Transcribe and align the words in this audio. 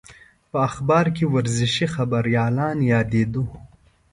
په 0.51 0.57
اخبار 0.69 1.05
کې 1.15 1.25
ورزشي 1.35 1.85
خبریالان 1.95 2.77
یادېدو. 2.91 3.45